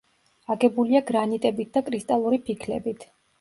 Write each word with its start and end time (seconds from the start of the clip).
აგებულია 0.53 1.01
გრანიტებით 1.09 1.71
და 1.77 1.85
კრისტალური 1.91 2.41
ფიქლებით. 2.49 3.07